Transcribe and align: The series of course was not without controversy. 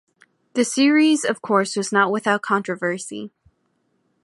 The 0.55 0.65
series 0.65 1.23
of 1.23 1.43
course 1.43 1.75
was 1.75 1.91
not 1.91 2.09
without 2.11 2.41
controversy. 2.41 3.29